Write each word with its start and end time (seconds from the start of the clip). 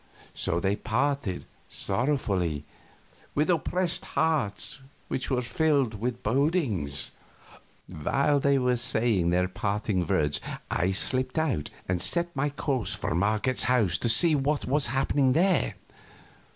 So 0.33 0.59
they 0.59 0.75
parted 0.77 1.45
sorrowfully, 1.69 2.65
with 3.35 3.51
oppressed 3.51 4.03
hearts 4.17 4.79
which 5.09 5.29
were 5.29 5.43
filled 5.43 5.93
with 6.01 6.23
bodings. 6.23 7.11
While 7.85 8.39
they 8.39 8.57
were 8.57 8.77
saying 8.77 9.29
their 9.29 9.47
parting 9.47 10.07
words 10.07 10.41
I 10.71 10.89
slipped 10.89 11.37
out 11.37 11.69
and 11.87 12.01
set 12.01 12.35
my 12.35 12.49
course 12.49 12.95
for 12.95 13.13
Marget's 13.13 13.65
house 13.65 13.99
to 13.99 14.09
see 14.09 14.33
what 14.33 14.65
was 14.65 14.87
happening 14.87 15.33
there. 15.33 15.75